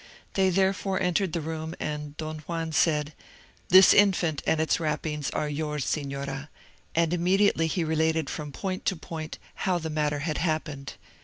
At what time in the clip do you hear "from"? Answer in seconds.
8.27-8.51